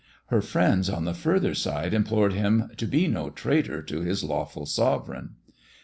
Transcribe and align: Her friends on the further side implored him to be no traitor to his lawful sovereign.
Her 0.29 0.41
friends 0.41 0.89
on 0.89 1.05
the 1.05 1.13
further 1.13 1.53
side 1.53 1.93
implored 1.93 2.33
him 2.33 2.71
to 2.77 2.87
be 2.87 3.07
no 3.07 3.29
traitor 3.29 3.83
to 3.83 4.01
his 4.01 4.23
lawful 4.23 4.65
sovereign. 4.65 5.35